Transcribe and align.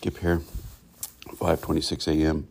Skip 0.00 0.16
here, 0.20 0.40
5:26 1.28 2.08
a.m. 2.08 2.48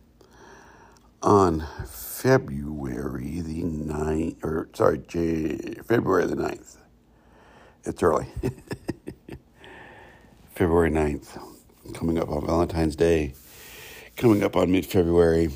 on 1.24 1.66
February 1.88 3.42
the 3.42 3.64
9th, 3.64 4.44
or 4.44 4.70
sorry, 4.76 5.00
J- 5.08 5.74
February 5.84 6.28
the 6.28 6.36
ninth. 6.36 6.78
It's 7.86 8.04
early. 8.04 8.28
February 10.54 10.92
9th, 10.92 11.42
coming 11.96 12.20
up 12.20 12.30
on 12.30 12.46
Valentine's 12.46 12.96
Day, 12.96 13.34
coming 14.16 14.44
up 14.44 14.56
on 14.56 14.72
mid-February. 14.72 15.50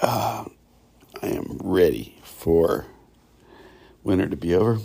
Uh, 0.00 0.46
I 1.22 1.26
am 1.26 1.60
ready 1.62 2.16
for 2.22 2.86
winter 4.02 4.26
to 4.26 4.36
be 4.36 4.54
over. 4.54 4.78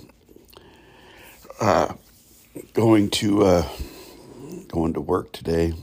Uh, 1.62 1.94
going 2.74 3.10
to 3.12 3.44
uh, 3.46 3.70
going 4.68 4.92
to 4.96 5.00
work 5.00 5.32
today. 5.32 5.74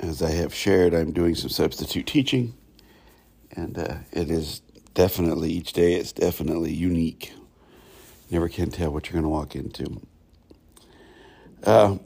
As 0.00 0.22
I 0.22 0.30
have 0.30 0.54
shared, 0.54 0.94
I'm 0.94 1.10
doing 1.10 1.34
some 1.34 1.50
substitute 1.50 2.06
teaching, 2.06 2.54
and 3.50 3.76
uh, 3.76 3.96
it 4.12 4.30
is 4.30 4.60
definitely 4.94 5.50
each 5.50 5.72
day. 5.72 5.94
It's 5.94 6.12
definitely 6.12 6.72
unique. 6.72 7.32
Never 8.30 8.48
can 8.48 8.70
tell 8.70 8.92
what 8.92 9.06
you're 9.06 9.20
going 9.20 9.24
to 9.24 9.28
walk 9.28 9.56
into. 9.56 10.00
Uh, 11.64 11.96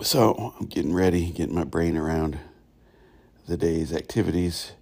so 0.00 0.52
I'm 0.58 0.66
getting 0.66 0.92
ready, 0.92 1.30
getting 1.30 1.54
my 1.54 1.62
brain 1.62 1.96
around 1.96 2.40
the 3.46 3.56
day's 3.56 3.92
activities. 3.92 4.72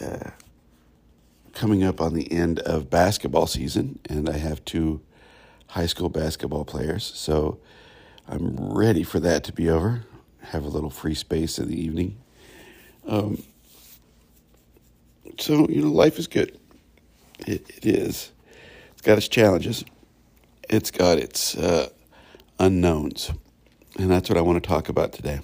Uh, 0.00 0.30
coming 1.52 1.84
up 1.84 2.00
on 2.00 2.12
the 2.12 2.30
end 2.32 2.58
of 2.60 2.90
basketball 2.90 3.46
season, 3.46 4.00
and 4.10 4.28
I 4.28 4.38
have 4.38 4.64
two 4.64 5.00
high 5.68 5.86
school 5.86 6.08
basketball 6.08 6.64
players. 6.64 7.04
So 7.14 7.60
I'm 8.26 8.56
ready 8.56 9.04
for 9.04 9.20
that 9.20 9.44
to 9.44 9.52
be 9.52 9.70
over. 9.70 10.04
Have 10.50 10.64
a 10.64 10.68
little 10.68 10.90
free 10.90 11.14
space 11.14 11.58
in 11.58 11.68
the 11.68 11.80
evening. 11.80 12.16
Um, 13.06 13.42
so, 15.38 15.68
you 15.68 15.82
know, 15.82 15.90
life 15.90 16.18
is 16.18 16.26
good. 16.26 16.58
It, 17.40 17.68
it 17.76 17.86
is. 17.86 18.32
It's 18.92 19.02
got 19.02 19.18
its 19.18 19.28
challenges, 19.28 19.84
it's 20.68 20.90
got 20.90 21.18
its 21.18 21.56
uh, 21.56 21.88
unknowns. 22.58 23.30
And 23.98 24.10
that's 24.10 24.28
what 24.28 24.36
I 24.36 24.42
want 24.42 24.62
to 24.62 24.68
talk 24.68 24.88
about 24.88 25.12
today. 25.12 25.40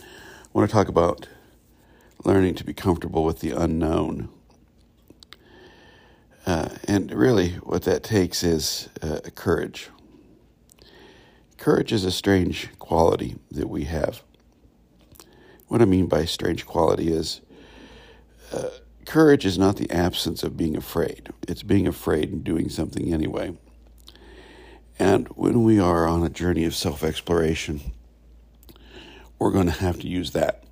I 0.00 0.04
want 0.52 0.68
to 0.68 0.72
talk 0.72 0.88
about 0.88 1.28
learning 2.24 2.54
to 2.56 2.64
be 2.64 2.74
comfortable 2.74 3.24
with 3.24 3.40
the 3.40 3.50
unknown. 3.50 4.28
Uh, 6.44 6.70
and 6.86 7.12
really, 7.12 7.50
what 7.54 7.82
that 7.82 8.02
takes 8.02 8.42
is 8.42 8.88
uh, 9.02 9.20
courage. 9.34 9.90
Courage 11.58 11.92
is 11.92 12.04
a 12.04 12.12
strange 12.12 12.68
quality 12.78 13.36
that 13.50 13.68
we 13.68 13.84
have. 13.84 14.22
What 15.68 15.82
I 15.82 15.84
mean 15.84 16.06
by 16.06 16.24
strange 16.24 16.66
quality 16.66 17.12
is 17.12 17.40
uh, 18.52 18.68
courage 19.04 19.44
is 19.44 19.58
not 19.58 19.76
the 19.76 19.90
absence 19.90 20.42
of 20.42 20.56
being 20.56 20.76
afraid, 20.76 21.30
it's 21.48 21.62
being 21.62 21.86
afraid 21.86 22.30
and 22.30 22.44
doing 22.44 22.68
something 22.68 23.12
anyway. 23.12 23.56
And 24.98 25.28
when 25.28 25.62
we 25.64 25.78
are 25.78 26.06
on 26.06 26.24
a 26.24 26.30
journey 26.30 26.64
of 26.64 26.74
self 26.74 27.02
exploration, 27.02 27.92
we're 29.38 29.50
going 29.50 29.66
to 29.66 29.72
have 29.72 30.00
to 30.00 30.08
use 30.08 30.32
that. 30.32 30.64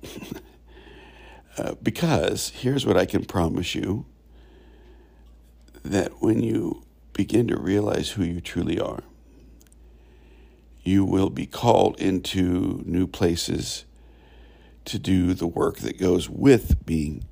uh, 1.57 1.75
because 1.81 2.49
here's 2.49 2.85
what 2.85 2.97
I 2.97 3.05
can 3.05 3.25
promise 3.25 3.75
you 3.75 4.05
that 5.83 6.21
when 6.21 6.41
you 6.41 6.83
begin 7.13 7.47
to 7.47 7.59
realize 7.59 8.11
who 8.11 8.23
you 8.23 8.41
truly 8.41 8.79
are, 8.79 9.03
you 10.85 11.03
will 11.03 11.31
be 11.31 11.47
called 11.47 11.99
into 11.99 12.83
new 12.85 13.07
places 13.07 13.85
to 14.85 14.99
do 14.99 15.33
the 15.33 15.47
work 15.47 15.77
that 15.77 15.99
goes 15.99 16.29
with 16.29 16.85
being 16.85 17.25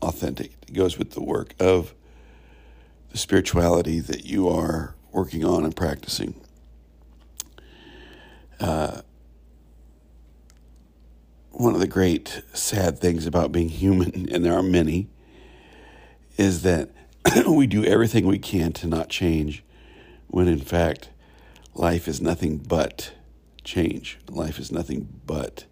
authentic. 0.00 0.52
It 0.68 0.74
goes 0.74 0.96
with 0.96 1.10
the 1.10 1.22
work 1.22 1.54
of 1.58 1.92
the 3.10 3.18
spirituality 3.18 3.98
that 4.00 4.24
you 4.24 4.48
are 4.48 4.94
working 5.12 5.44
on 5.44 5.64
and 5.64 5.74
practicing. 5.74 6.40
Uh, 8.60 9.02
one 11.50 11.74
of 11.74 11.80
the 11.80 11.88
great 11.88 12.42
sad 12.52 12.98
things 13.00 13.26
about 13.26 13.50
being 13.50 13.68
human, 13.68 14.28
and 14.32 14.44
there 14.44 14.54
are 14.54 14.62
many, 14.62 15.08
is 16.36 16.62
that 16.62 16.90
we 17.48 17.66
do 17.66 17.84
everything 17.84 18.26
we 18.26 18.38
can 18.38 18.72
to 18.74 18.86
not 18.86 19.08
change 19.08 19.64
when 20.28 20.46
in 20.46 20.60
fact 20.60 21.08
life 21.78 22.08
is 22.08 22.20
nothing 22.20 22.58
but 22.58 23.12
change. 23.64 24.18
Life 24.28 24.58
is 24.58 24.72
nothing 24.72 25.08
but 25.24 25.64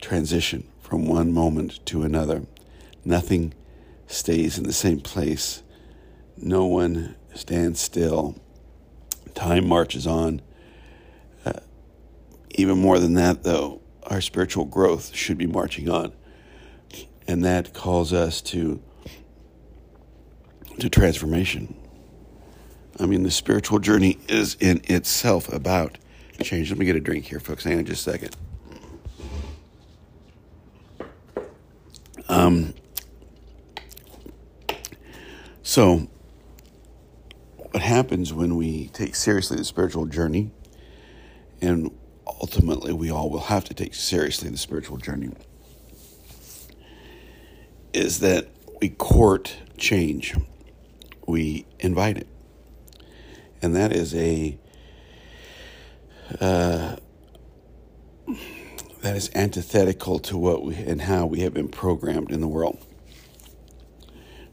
transition 0.00 0.68
from 0.80 1.06
one 1.06 1.32
moment 1.32 1.84
to 1.86 2.02
another. 2.02 2.42
Nothing 3.04 3.54
stays 4.06 4.58
in 4.58 4.64
the 4.64 4.72
same 4.72 5.00
place. 5.00 5.62
No 6.36 6.66
one 6.66 7.16
stands 7.34 7.80
still. 7.80 8.36
Time 9.34 9.66
marches 9.66 10.06
on. 10.06 10.42
Uh, 11.44 11.60
even 12.50 12.78
more 12.78 12.98
than 12.98 13.14
that, 13.14 13.42
though, 13.42 13.80
our 14.04 14.20
spiritual 14.20 14.66
growth 14.66 15.14
should 15.14 15.38
be 15.38 15.46
marching 15.46 15.88
on. 15.88 16.12
And 17.26 17.42
that 17.44 17.72
calls 17.72 18.12
us 18.12 18.42
to 18.42 18.82
to 20.80 20.90
transformation. 20.90 21.74
I 22.98 23.06
mean, 23.06 23.22
the 23.22 23.30
spiritual 23.30 23.78
journey 23.78 24.18
is 24.28 24.56
in 24.60 24.80
itself 24.84 25.52
about 25.52 25.98
change. 26.42 26.70
Let 26.70 26.78
me 26.78 26.86
get 26.86 26.96
a 26.96 27.00
drink 27.00 27.26
here, 27.26 27.40
folks. 27.40 27.64
Hang 27.64 27.78
on 27.78 27.84
just 27.84 28.06
a 28.06 28.10
second. 28.10 28.36
Um, 32.28 32.74
so, 35.62 36.08
what 37.56 37.82
happens 37.82 38.32
when 38.32 38.56
we 38.56 38.88
take 38.88 39.14
seriously 39.14 39.56
the 39.56 39.64
spiritual 39.64 40.06
journey, 40.06 40.50
and 41.60 41.90
ultimately 42.26 42.92
we 42.92 43.10
all 43.10 43.28
will 43.28 43.40
have 43.40 43.64
to 43.64 43.74
take 43.74 43.94
seriously 43.94 44.48
the 44.48 44.56
spiritual 44.58 44.96
journey, 44.96 45.30
is 47.92 48.20
that 48.20 48.48
we 48.80 48.88
court 48.88 49.56
change 49.76 50.34
we 51.26 51.66
invite 51.80 52.18
it. 52.18 52.28
And 53.64 53.74
that 53.76 53.94
is 53.94 54.14
a 54.14 54.58
uh, 56.38 56.96
that 59.00 59.16
is 59.16 59.30
antithetical 59.34 60.18
to 60.18 60.36
what 60.36 60.62
we 60.62 60.74
and 60.74 61.00
how 61.00 61.24
we 61.24 61.40
have 61.40 61.54
been 61.54 61.68
programmed 61.68 62.30
in 62.30 62.42
the 62.42 62.46
world. 62.46 62.76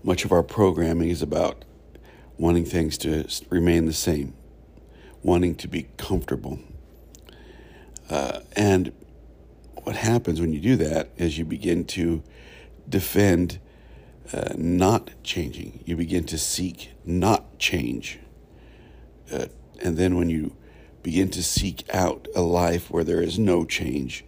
Much 0.01 0.23
of 0.23 0.31
our 0.31 0.43
programming 0.43 1.09
is 1.09 1.21
about 1.21 1.65
wanting 2.37 2.63
things 2.63 2.97
to 2.99 3.27
remain 3.49 3.85
the 3.85 3.91
same, 3.91 4.33
wanting 5.23 5.55
to 5.55 5.67
be 5.67 5.89
comfortable. 5.97 6.59
Uh, 8.09 8.39
and 8.55 8.93
what 9.83 9.97
happens 9.97 10.39
when 10.39 10.53
you 10.53 10.61
do 10.61 10.77
that 10.77 11.09
is 11.17 11.37
you 11.37 11.43
begin 11.43 11.83
to 11.83 12.23
defend 12.87 13.59
uh, 14.31 14.53
not 14.55 15.11
changing. 15.21 15.83
You 15.85 15.97
begin 15.97 16.23
to 16.27 16.37
seek 16.37 16.91
not 17.03 17.59
change. 17.59 18.17
Uh, 19.31 19.45
and 19.81 19.97
then 19.97 20.15
when 20.15 20.29
you 20.29 20.55
begin 21.03 21.29
to 21.29 21.43
seek 21.43 21.83
out 21.93 22.27
a 22.35 22.41
life 22.41 22.91
where 22.91 23.03
there 23.03 23.21
is 23.21 23.39
no 23.39 23.65
change, 23.65 24.25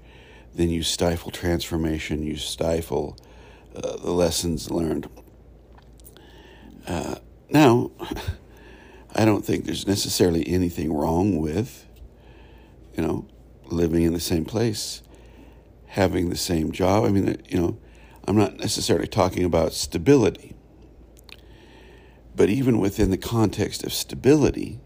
then 0.55 0.69
you 0.69 0.83
stifle 0.83 1.31
transformation, 1.31 2.23
you 2.23 2.37
stifle 2.37 3.17
uh, 3.75 3.97
the 3.97 4.11
lessons 4.11 4.71
learned. 4.71 5.09
Uh, 6.87 7.15
now, 7.49 7.91
I 9.15 9.25
don't 9.25 9.45
think 9.45 9.65
there's 9.65 9.87
necessarily 9.87 10.47
anything 10.47 10.91
wrong 10.91 11.37
with, 11.37 11.85
you 12.95 13.03
know, 13.03 13.27
living 13.65 14.03
in 14.03 14.13
the 14.13 14.19
same 14.19 14.45
place, 14.45 15.03
having 15.87 16.29
the 16.29 16.35
same 16.35 16.71
job. 16.71 17.05
I 17.05 17.09
mean, 17.09 17.41
you 17.47 17.59
know, 17.59 17.77
I'm 18.27 18.37
not 18.37 18.57
necessarily 18.57 19.07
talking 19.07 19.43
about 19.43 19.73
stability. 19.73 20.55
But 22.35 22.49
even 22.49 22.79
within 22.79 23.11
the 23.11 23.17
context 23.17 23.83
of 23.83 23.93
stability, 23.93 24.79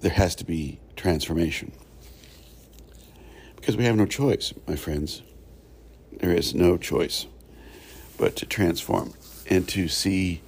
there 0.00 0.12
has 0.12 0.34
to 0.36 0.44
be 0.44 0.80
transformation. 0.96 1.72
Because 3.56 3.76
we 3.76 3.84
have 3.84 3.96
no 3.96 4.06
choice, 4.06 4.52
my 4.66 4.76
friends. 4.76 5.22
There 6.12 6.32
is 6.32 6.54
no 6.54 6.76
choice 6.76 7.26
but 8.18 8.36
to 8.36 8.46
transform 8.46 9.14
and 9.50 9.68
to 9.68 9.88
see 9.88 10.42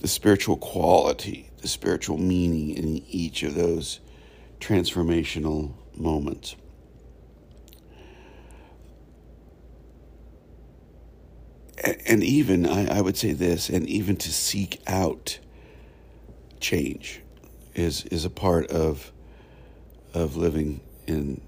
the 0.00 0.08
spiritual 0.08 0.56
quality, 0.56 1.50
the 1.60 1.68
spiritual 1.68 2.18
meaning 2.18 2.70
in 2.70 3.04
each 3.08 3.42
of 3.42 3.54
those 3.54 4.00
transformational 4.60 5.72
moments. 5.94 6.56
and 12.06 12.22
even 12.22 12.66
I, 12.66 13.00
would 13.00 13.16
say 13.16 13.32
this, 13.32 13.68
and 13.68 13.88
even 13.88 14.16
to 14.16 14.32
seek 14.32 14.80
out 14.86 15.38
change. 16.60 17.20
Is 17.76 18.04
is 18.06 18.24
a 18.24 18.30
part 18.30 18.66
of 18.70 19.12
of 20.14 20.34
living 20.34 20.80
in 21.06 21.40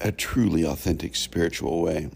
a 0.00 0.10
truly 0.10 0.64
authentic 0.64 1.14
spiritual 1.14 1.82
way. 1.82 2.10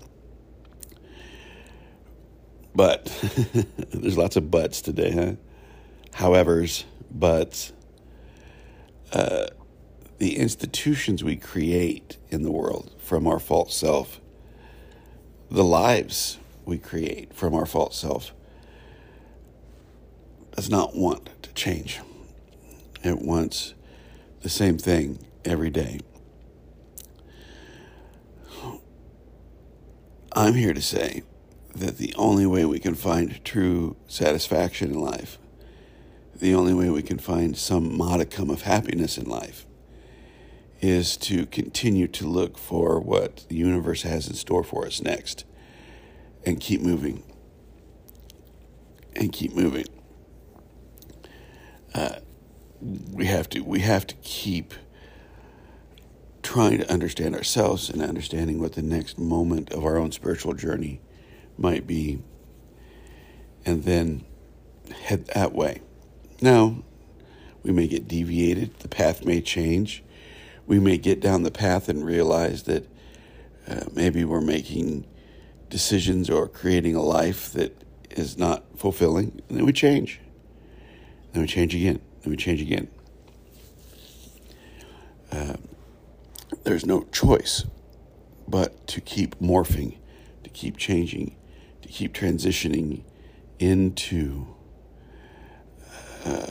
But 2.75 3.06
there's 3.93 4.17
lots 4.17 4.37
of 4.37 4.50
buts 4.50 4.81
today, 4.81 5.11
huh? 5.12 5.32
However's, 6.14 6.84
but 7.11 7.72
uh, 9.12 9.46
the 10.19 10.37
institutions 10.37 11.22
we 11.22 11.37
create 11.37 12.17
in 12.31 12.43
the 12.43 12.50
world 12.50 12.93
from 12.99 13.26
our 13.26 13.38
false 13.38 13.75
self, 13.75 14.20
the 15.50 15.64
lives 15.64 16.38
we 16.64 16.78
create 16.78 17.34
from 17.34 17.55
our 17.55 17.67
false 17.67 17.99
self, 17.99 18.32
does 20.56 20.70
not 20.70 20.94
want 20.94 21.31
to 21.43 21.52
change. 21.55 22.00
It 23.02 23.20
wants 23.20 23.75
the 24.43 24.49
same 24.49 24.79
thing 24.79 25.19
every 25.44 25.70
day. 25.70 26.00
I'm 30.32 30.55
here 30.55 30.73
to 30.75 30.82
say 30.82 31.23
that 31.75 31.99
the 31.99 32.14
only 32.17 32.47
way 32.47 32.64
we 32.64 32.79
can 32.79 32.94
find 32.94 33.44
true 33.44 33.97
satisfaction 34.06 34.91
in 34.91 35.00
life, 35.00 35.38
the 36.35 36.55
only 36.55 36.75
way 36.75 36.88
we 36.91 37.02
can 37.02 37.19
find 37.19 37.56
some 37.56 37.97
modicum 37.97 38.50
of 38.50 38.62
happiness 38.62 39.19
in 39.19 39.29
life, 39.29 39.67
is 40.81 41.17
to 41.17 41.46
continue 41.46 42.06
to 42.08 42.26
look 42.26 42.56
for 42.56 43.00
what 43.00 43.44
the 43.49 43.56
universe 43.56 44.03
has 44.03 44.29
in 44.29 44.35
store 44.35 44.64
for 44.64 44.87
us 44.87 45.03
next 45.03 45.44
and 46.46 46.61
keep 46.61 46.81
moving. 46.81 47.23
And 49.14 49.32
keep 49.32 49.53
moving. 49.53 49.87
Uh, 51.93 52.20
we 52.81 53.27
have 53.27 53.49
to 53.50 53.61
we 53.61 53.81
have 53.81 54.06
to 54.06 54.15
keep 54.17 54.75
trying 56.43 56.79
to 56.79 56.91
understand 56.91 57.35
ourselves 57.35 57.91
and 57.91 58.03
understanding 58.03 58.59
what 58.59 58.73
the 58.73 58.82
next 58.82 59.19
moment 59.19 59.71
of 59.73 59.85
our 59.85 59.99
own 59.99 60.11
spiritual 60.11 60.55
journey 60.55 61.00
might 61.59 61.87
be, 61.87 62.19
and 63.67 63.85
then 63.85 64.25
head 65.03 65.27
that 65.27 65.53
way. 65.53 65.82
Now, 66.41 66.82
we 67.62 67.73
may 67.73 67.87
get 67.87 68.09
deviated, 68.09 68.79
the 68.81 68.88
path 68.88 69.25
may 69.25 69.41
change. 69.41 70.03
We 70.67 70.79
may 70.79 70.99
get 70.99 71.21
down 71.21 71.43
the 71.43 71.50
path 71.50 71.88
and 71.88 72.05
realize 72.05 72.62
that 72.62 72.87
uh, 73.69 73.85
maybe 73.93 74.25
we're 74.25 74.41
making 74.41 75.06
decisions 75.69 76.31
or 76.31 76.49
creating 76.49 76.94
a 76.94 77.03
life 77.03 77.53
that 77.53 77.77
is 78.11 78.38
not 78.38 78.65
fulfilling, 78.77 79.43
and 79.49 79.59
then 79.59 79.67
we 79.67 79.73
change. 79.73 80.21
Then 81.32 81.43
we 81.43 81.49
change 81.49 81.75
again. 81.75 82.00
Then 82.22 82.31
me 82.31 82.37
change 82.37 82.61
again. 82.61 82.88
Uh, 85.32 85.56
there's 86.64 86.84
no 86.84 87.02
choice 87.12 87.64
but 88.49 88.87
to 88.88 89.00
keep 89.00 89.38
morphing, 89.38 89.99
to 90.43 90.50
keep 90.50 90.76
changing, 90.76 91.37
to 91.82 91.88
keep 91.88 92.12
transitioning 92.12 93.02
into 93.58 94.46
uh, 96.25 96.49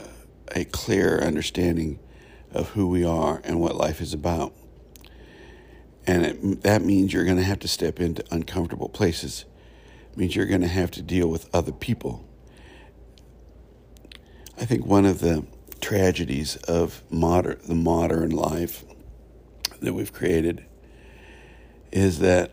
a 0.52 0.64
clear 0.64 1.18
understanding 1.18 1.98
of 2.52 2.70
who 2.70 2.88
we 2.88 3.04
are 3.04 3.40
and 3.44 3.60
what 3.60 3.76
life 3.76 4.00
is 4.00 4.14
about. 4.14 4.54
And 6.06 6.26
it, 6.26 6.62
that 6.62 6.82
means 6.82 7.12
you're 7.12 7.24
going 7.24 7.36
to 7.36 7.42
have 7.44 7.60
to 7.60 7.68
step 7.68 8.00
into 8.00 8.24
uncomfortable 8.30 8.88
places. 8.88 9.44
It 10.10 10.16
means 10.16 10.34
you're 10.34 10.46
going 10.46 10.62
to 10.62 10.68
have 10.68 10.90
to 10.92 11.02
deal 11.02 11.28
with 11.28 11.48
other 11.54 11.72
people. 11.72 12.26
I 14.58 14.64
think 14.64 14.84
one 14.84 15.06
of 15.06 15.20
the 15.20 15.46
tragedies 15.80 16.56
of 16.56 17.02
modern 17.10 17.58
the 17.66 17.74
modern 17.74 18.30
life 18.30 18.84
that 19.80 19.94
we've 19.94 20.12
created 20.12 20.64
is 21.90 22.18
that 22.20 22.52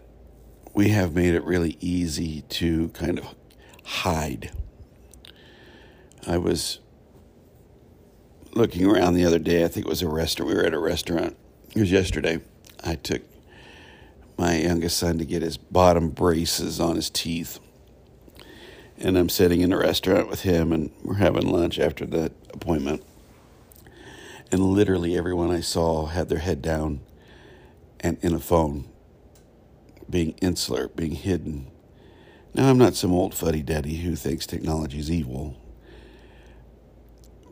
we 0.73 0.89
have 0.89 1.13
made 1.13 1.33
it 1.33 1.43
really 1.43 1.77
easy 1.79 2.41
to 2.43 2.89
kind 2.89 3.19
of 3.19 3.35
hide. 3.83 4.51
I 6.25 6.37
was 6.37 6.79
looking 8.53 8.85
around 8.85 9.13
the 9.13 9.25
other 9.25 9.39
day. 9.39 9.63
I 9.63 9.67
think 9.67 9.85
it 9.85 9.89
was 9.89 10.01
a 10.01 10.09
restaurant. 10.09 10.49
We 10.49 10.55
were 10.55 10.65
at 10.65 10.73
a 10.73 10.79
restaurant. 10.79 11.37
It 11.75 11.79
was 11.79 11.91
yesterday. 11.91 12.41
I 12.83 12.95
took 12.95 13.21
my 14.37 14.57
youngest 14.57 14.97
son 14.97 15.17
to 15.17 15.25
get 15.25 15.41
his 15.41 15.57
bottom 15.57 16.09
braces 16.09 16.79
on 16.79 16.95
his 16.95 17.09
teeth. 17.09 17.59
And 18.97 19.17
I'm 19.17 19.29
sitting 19.29 19.61
in 19.61 19.71
a 19.71 19.77
restaurant 19.77 20.27
with 20.27 20.41
him, 20.41 20.71
and 20.73 20.91
we're 21.03 21.15
having 21.15 21.47
lunch 21.47 21.79
after 21.79 22.05
that 22.07 22.31
appointment. 22.53 23.03
And 24.51 24.61
literally 24.61 25.17
everyone 25.17 25.51
I 25.51 25.59
saw 25.59 26.05
had 26.05 26.29
their 26.29 26.39
head 26.39 26.61
down 26.61 27.01
and 27.99 28.17
in 28.21 28.33
a 28.33 28.39
phone, 28.39 28.87
being 30.09 30.31
insular, 30.41 30.87
being 30.89 31.15
hidden. 31.15 31.67
Now, 32.53 32.69
I'm 32.69 32.77
not 32.77 32.95
some 32.95 33.11
old 33.11 33.35
fuddy 33.35 33.61
duddy 33.61 33.97
who 33.97 34.15
thinks 34.15 34.45
technology 34.45 34.99
is 34.99 35.11
evil, 35.11 35.57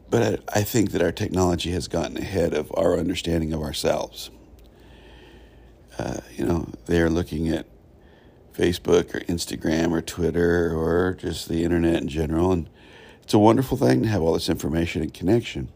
but 0.09 0.41
I, 0.53 0.59
I 0.59 0.63
think 0.63 0.91
that 0.91 1.01
our 1.01 1.11
technology 1.11 1.71
has 1.71 1.87
gotten 1.87 2.17
ahead 2.17 2.53
of 2.53 2.71
our 2.75 2.97
understanding 2.97 3.53
of 3.53 3.61
ourselves. 3.61 4.29
Uh, 5.99 6.21
you 6.35 6.45
know, 6.45 6.69
they're 6.85 7.09
looking 7.09 7.49
at 7.49 7.65
Facebook 8.53 9.13
or 9.13 9.19
Instagram 9.21 9.91
or 9.91 10.01
Twitter 10.01 10.73
or 10.75 11.13
just 11.13 11.49
the 11.49 11.63
internet 11.63 12.01
in 12.01 12.07
general, 12.07 12.51
and 12.51 12.69
it's 13.21 13.33
a 13.33 13.39
wonderful 13.39 13.77
thing 13.77 14.03
to 14.03 14.07
have 14.07 14.21
all 14.21 14.33
this 14.33 14.49
information 14.49 15.01
and 15.01 15.13
connection. 15.13 15.69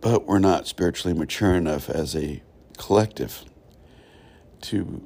But 0.00 0.26
we're 0.26 0.38
not 0.38 0.66
spiritually 0.66 1.16
mature 1.16 1.54
enough 1.54 1.90
as 1.90 2.14
a 2.14 2.42
collective 2.76 3.44
to 4.62 5.02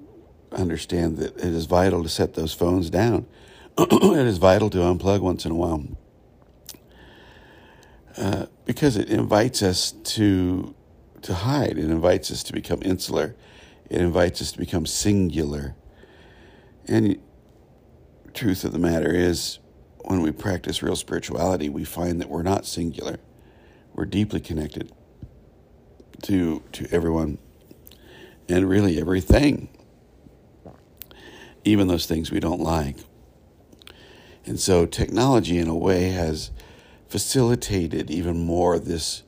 understand 0.53 1.17
that 1.19 1.37
it 1.39 1.45
is 1.45 1.65
vital 1.67 2.03
to 2.03 2.09
set 2.09 2.35
those 2.35 2.53
phones 2.53 2.91
down. 2.91 3.27
it 3.79 4.27
is 4.27 4.39
vital 4.39 4.69
to 4.71 4.79
unplug 4.79 5.21
once 5.21 5.47
in 5.47 5.53
a 5.53 5.55
while 5.55 5.87
uh, 8.17 8.47
because 8.65 8.97
it 8.97 9.09
invites 9.09 9.63
us 9.63 9.93
to 9.93 10.75
to 11.23 11.35
hide. 11.35 11.79
It 11.79 11.91
invites 11.91 12.31
us 12.31 12.43
to 12.45 12.53
become 12.53 12.83
insular. 12.83 13.37
It 13.89 14.01
invites 14.01 14.43
us 14.43 14.53
to 14.53 14.59
become 14.59 14.87
singular. 14.87 15.77
And 16.89 17.21
truth 18.35 18.65
of 18.65 18.73
the 18.73 18.79
matter 18.79 19.15
is, 19.15 19.61
when 20.05 20.21
we 20.21 20.33
practice 20.33 20.83
real 20.83 20.97
spirituality, 20.97 21.69
we 21.69 21.85
find 21.85 22.21
that 22.21 22.29
we're 22.29 22.43
not 22.43 22.67
singular. 22.67 23.19
We're 23.95 24.07
deeply 24.07 24.41
connected 24.41 24.93
to 26.23 26.63
to 26.73 26.87
everyone 26.91 27.39
and 28.49 28.69
really 28.69 29.01
everything, 29.01 29.69
even 31.65 31.89
those 31.89 32.07
things 32.07 32.31
we 32.31 32.41
don't 32.41 32.61
like. 32.61 32.97
And 34.45 34.59
so, 34.59 34.87
technology, 34.87 35.59
in 35.59 35.69
a 35.69 35.77
way, 35.77 36.11
has 36.11 36.51
facilitated 37.09 38.11
even 38.11 38.45
more 38.45 38.79
this 38.79 39.23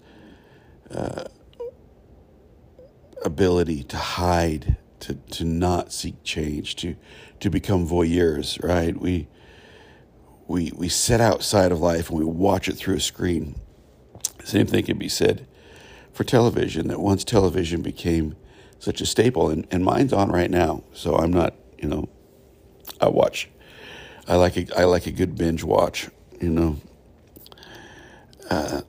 uh, 0.90 1.25
ability 3.25 3.85
to 3.85 3.97
hide, 3.97 4.76
to, 5.00 5.14
to 5.14 5.44
not 5.44 5.92
seek 5.92 6.23
change, 6.25 6.76
to, 6.76 6.97
to 7.40 7.49
become 7.49 7.87
voyeurs, 7.87 8.62
right? 8.62 8.99
We, 8.99 9.28
we, 10.49 10.73
we 10.75 10.88
sit 10.88 11.21
outside 11.21 11.71
of 11.71 11.80
life 11.80 12.11
and 12.11 12.18
we 12.18 12.25
watch 12.25 12.68
it 12.68 12.73
through 12.73 12.97
a 12.97 13.00
screen. 13.00 13.61
Same 14.44 14.66
thing 14.66 14.84
can 14.84 14.98
be 14.98 15.08
said 15.08 15.46
for 16.12 16.22
television, 16.22 16.86
that 16.88 17.00
once 17.00 17.24
television 17.24 17.82
became 17.82 18.36
such 18.78 19.00
a 19.00 19.06
staple, 19.06 19.48
and, 19.48 19.66
and 19.70 19.84
mine's 19.84 20.12
on 20.12 20.30
right 20.30 20.50
now. 20.50 20.84
So 20.92 21.16
I'm 21.16 21.32
not, 21.32 21.54
you 21.78 21.88
know, 21.88 22.08
I 23.00 23.08
watch. 23.08 23.48
I 24.28 24.36
like 24.36 24.56
a, 24.56 24.66
I 24.78 24.84
like 24.84 25.06
a 25.06 25.10
good 25.10 25.36
binge 25.36 25.64
watch. 25.64 26.08
You 26.40 26.50
know, 26.50 26.76
uh, 28.50 28.82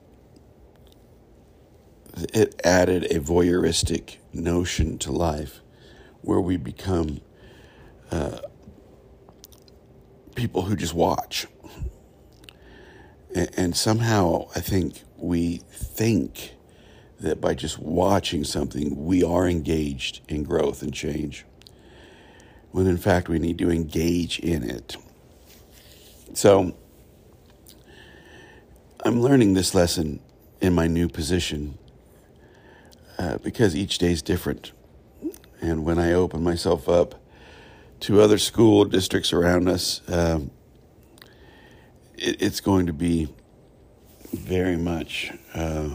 it 2.32 2.60
added 2.64 3.04
a 3.04 3.20
voyeuristic 3.20 4.16
notion 4.32 4.98
to 4.98 5.10
life, 5.10 5.60
where 6.20 6.40
we 6.40 6.56
become 6.56 7.20
uh, 8.10 8.38
people 10.34 10.62
who 10.62 10.76
just 10.76 10.94
watch. 10.94 11.46
And, 13.34 13.50
and 13.56 13.76
somehow, 13.76 14.48
I 14.54 14.60
think 14.60 15.02
we 15.18 15.58
think 15.70 16.52
that 17.20 17.40
by 17.40 17.54
just 17.54 17.78
watching 17.78 18.44
something, 18.44 19.06
we 19.06 19.22
are 19.22 19.48
engaged 19.48 20.20
in 20.28 20.42
growth 20.42 20.82
and 20.82 20.92
change, 20.92 21.44
when 22.72 22.86
in 22.86 22.98
fact 22.98 23.28
we 23.28 23.38
need 23.38 23.58
to 23.58 23.70
engage 23.70 24.38
in 24.38 24.62
it. 24.62 24.96
So, 26.34 26.76
I'm 29.04 29.20
learning 29.20 29.54
this 29.54 29.74
lesson 29.74 30.20
in 30.60 30.74
my 30.74 30.86
new 30.86 31.08
position 31.08 31.78
uh, 33.18 33.38
because 33.38 33.76
each 33.76 33.98
day 33.98 34.12
is 34.12 34.20
different. 34.20 34.72
And 35.60 35.84
when 35.84 35.98
I 35.98 36.12
open 36.12 36.42
myself 36.42 36.88
up 36.88 37.14
to 38.00 38.20
other 38.20 38.36
school 38.38 38.84
districts 38.84 39.32
around 39.32 39.68
us, 39.68 40.02
um, 40.08 40.50
it, 42.14 42.42
it's 42.42 42.60
going 42.60 42.86
to 42.86 42.92
be 42.92 43.28
very 44.32 44.76
much. 44.76 45.32
Uh, 45.54 45.90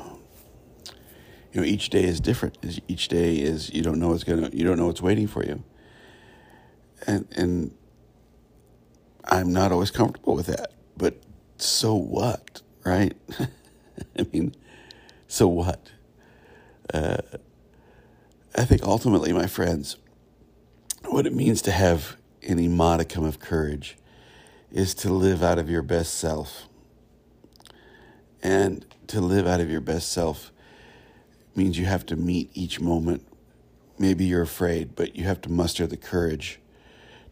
you 1.54 1.62
know, 1.62 1.64
each 1.64 1.90
day 1.90 2.04
is 2.04 2.20
different. 2.20 2.58
Each 2.88 3.08
day 3.08 3.36
is 3.36 3.74
you 3.74 3.82
don't 3.82 4.00
know 4.00 4.10
what's 4.10 4.24
gonna, 4.24 4.50
you 4.54 4.64
don't 4.64 4.78
know 4.78 4.88
what's 4.88 5.02
waiting 5.02 5.28
for 5.28 5.44
you, 5.44 5.64
and 7.06 7.28
and 7.36 7.76
I'm 9.26 9.52
not 9.52 9.72
always 9.72 9.92
comfortable 9.92 10.36
with 10.36 10.48
that. 10.48 10.74
But 10.96 11.22
so 11.58 11.94
what, 11.96 12.62
right? 12.86 13.16
I 14.20 14.26
mean, 14.32 14.56
so 15.28 15.48
what? 15.48 15.92
Uh, 16.94 17.18
I 18.56 18.66
think 18.66 18.84
ultimately, 18.84 19.32
my 19.32 19.48
friends, 19.48 19.98
what 21.06 21.26
it 21.26 21.34
means 21.34 21.62
to 21.64 21.72
have 21.72 22.18
any 22.44 22.68
modicum 22.68 23.24
of 23.24 23.40
courage 23.40 23.98
is 24.72 24.94
to 24.96 25.10
live 25.10 25.44
out 25.44 25.60
of 25.60 25.70
your 25.70 25.82
best 25.82 26.16
self. 26.16 26.68
And 28.42 28.86
to 29.08 29.22
live 29.22 29.48
out 29.48 29.60
of 29.62 29.70
your 29.70 29.82
best 29.82 30.12
self 30.12 30.52
means 31.56 31.78
you 31.78 31.86
have 31.86 32.06
to 32.08 32.16
meet 32.16 32.50
each 32.54 32.80
moment. 32.80 33.26
Maybe 34.00 34.26
you're 34.26 34.42
afraid, 34.42 34.96
but 34.96 35.16
you 35.16 35.26
have 35.26 35.42
to 35.42 35.52
muster 35.52 35.86
the 35.86 35.98
courage 35.98 36.60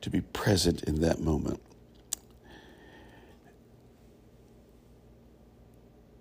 to 0.01 0.09
be 0.09 0.21
present 0.21 0.83
in 0.83 1.01
that 1.01 1.19
moment. 1.19 1.61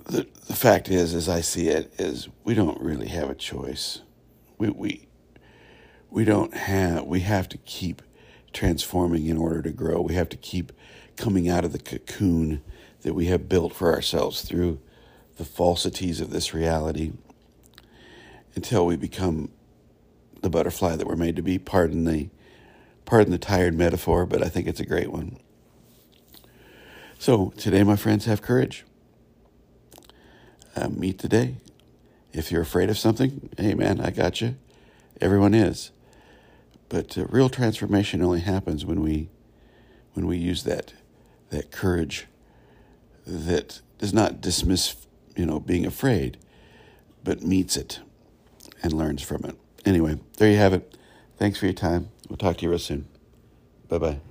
The, 0.07 0.26
the 0.47 0.57
fact 0.57 0.88
is, 0.88 1.14
as 1.14 1.28
I 1.28 1.42
see 1.42 1.68
it, 1.68 1.92
is 1.99 2.28
we 2.45 2.54
don't 2.54 2.80
really 2.80 3.09
have 3.09 3.28
a 3.28 3.35
choice. 3.35 4.00
We, 4.57 4.71
we, 4.71 5.09
we 6.11 6.25
don't 6.25 6.54
have, 6.54 7.04
we 7.04 7.21
have 7.21 7.49
to 7.50 7.59
keep 7.59 8.00
transforming 8.52 9.26
in 9.26 9.37
order 9.37 9.61
to 9.62 9.71
grow. 9.71 10.00
We 10.00 10.14
have 10.14 10.30
to 10.30 10.37
keep 10.38 10.73
coming 11.19 11.49
out 11.49 11.65
of 11.65 11.73
the 11.73 11.79
cocoon 11.79 12.63
that 13.03 13.13
we 13.13 13.27
have 13.27 13.49
built 13.49 13.75
for 13.75 13.93
ourselves 13.93 14.43
through 14.43 14.81
the 15.37 15.45
falsities 15.45 16.21
of 16.21 16.31
this 16.31 16.55
reality 16.55 17.13
until 18.55 18.87
we 18.87 18.97
become 18.97 19.51
the 20.41 20.49
butterfly 20.49 20.97
that 20.97 21.07
we're 21.07 21.17
made 21.17 21.37
to 21.37 21.43
be. 21.43 21.59
Pardon 21.59 22.05
the 22.05 22.31
pardon 23.05 23.33
the 23.33 23.39
tired 23.39 23.75
metaphor, 23.75 24.27
but 24.27 24.43
I 24.43 24.49
think 24.49 24.67
it's 24.67 24.81
a 24.81 24.87
great 24.87 25.11
one. 25.11 25.39
So 27.19 27.53
today, 27.57 27.83
my 27.83 27.97
friends, 27.97 28.27
have 28.27 28.43
courage. 28.43 28.85
Uh, 30.77 30.89
meet 30.89 31.19
today. 31.19 31.57
If 32.33 32.53
you're 32.53 32.63
afraid 32.63 32.91
of 32.91 32.99
something, 32.99 33.51
hey 33.59 33.75
man, 33.75 34.01
I 34.01 34.11
got 34.11 34.41
you. 34.41 34.57
Everyone 35.21 35.55
is. 35.55 35.91
But 36.89 37.19
uh, 37.19 37.27
real 37.27 37.49
transformation 37.49 38.23
only 38.23 38.41
happens 38.41 38.87
when 38.87 39.03
we 39.03 39.31
when 40.15 40.27
we 40.27 40.37
use 40.37 40.63
that 40.65 40.93
that 41.50 41.71
courage 41.71 42.26
that 43.26 43.81
does 43.99 44.12
not 44.12 44.40
dismiss, 44.40 44.97
you 45.37 45.47
know, 45.47 45.61
being 45.61 45.87
afraid, 45.87 46.38
but 47.25 47.43
meets 47.43 47.76
it 47.76 48.00
and 48.83 48.93
learns 48.93 49.23
from 49.23 49.45
it. 49.45 49.57
Anyway, 49.85 50.19
there 50.38 50.50
you 50.50 50.57
have 50.57 50.73
it. 50.73 50.97
Thanks 51.37 51.59
for 51.59 51.67
your 51.67 51.75
time. 51.75 52.11
We'll 52.28 52.37
talk 52.37 52.59
to 52.59 52.62
you 52.64 52.71
real 52.71 52.78
soon. 52.78 53.07
Bye 53.88 53.99
bye. 53.99 54.28